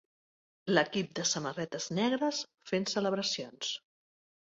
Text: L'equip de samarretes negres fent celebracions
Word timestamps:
L'equip 0.75 1.11
de 1.19 1.27
samarretes 1.33 1.89
negres 2.01 2.43
fent 2.73 2.91
celebracions 2.97 3.75